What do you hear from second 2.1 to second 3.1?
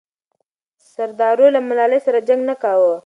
جنګ نه کاوه.